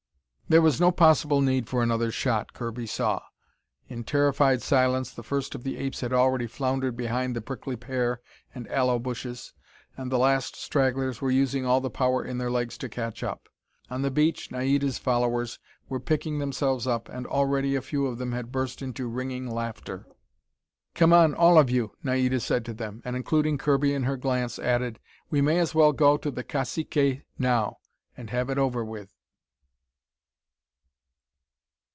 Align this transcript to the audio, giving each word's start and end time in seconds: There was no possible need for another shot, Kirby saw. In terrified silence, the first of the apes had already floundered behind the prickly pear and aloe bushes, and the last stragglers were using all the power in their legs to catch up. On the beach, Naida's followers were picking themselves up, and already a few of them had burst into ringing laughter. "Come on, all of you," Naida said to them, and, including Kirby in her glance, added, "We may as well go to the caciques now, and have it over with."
There 0.51 0.61
was 0.61 0.81
no 0.81 0.91
possible 0.91 1.39
need 1.39 1.69
for 1.69 1.81
another 1.81 2.11
shot, 2.11 2.51
Kirby 2.51 2.85
saw. 2.85 3.21
In 3.87 4.03
terrified 4.03 4.61
silence, 4.61 5.13
the 5.13 5.23
first 5.23 5.55
of 5.55 5.63
the 5.63 5.77
apes 5.77 6.01
had 6.01 6.11
already 6.11 6.45
floundered 6.45 6.97
behind 6.97 7.37
the 7.37 7.41
prickly 7.41 7.77
pear 7.77 8.19
and 8.53 8.67
aloe 8.67 8.99
bushes, 8.99 9.53
and 9.95 10.11
the 10.11 10.17
last 10.19 10.57
stragglers 10.57 11.21
were 11.21 11.31
using 11.31 11.65
all 11.65 11.79
the 11.79 11.89
power 11.89 12.21
in 12.25 12.37
their 12.37 12.51
legs 12.51 12.77
to 12.79 12.89
catch 12.89 13.23
up. 13.23 13.47
On 13.89 14.01
the 14.01 14.11
beach, 14.11 14.51
Naida's 14.51 14.97
followers 14.97 15.57
were 15.87 16.01
picking 16.01 16.39
themselves 16.39 16.85
up, 16.85 17.07
and 17.07 17.25
already 17.27 17.73
a 17.75 17.81
few 17.81 18.05
of 18.07 18.17
them 18.17 18.33
had 18.33 18.51
burst 18.51 18.81
into 18.81 19.07
ringing 19.07 19.47
laughter. 19.49 20.05
"Come 20.95 21.13
on, 21.13 21.33
all 21.33 21.57
of 21.57 21.69
you," 21.69 21.93
Naida 22.03 22.41
said 22.41 22.65
to 22.65 22.73
them, 22.73 23.01
and, 23.05 23.15
including 23.15 23.57
Kirby 23.57 23.93
in 23.93 24.03
her 24.03 24.17
glance, 24.17 24.59
added, 24.59 24.99
"We 25.29 25.39
may 25.39 25.59
as 25.59 25.73
well 25.73 25.93
go 25.93 26.17
to 26.17 26.29
the 26.29 26.43
caciques 26.43 27.21
now, 27.39 27.77
and 28.17 28.31
have 28.31 28.49
it 28.49 28.57
over 28.57 28.83
with." 28.83 29.15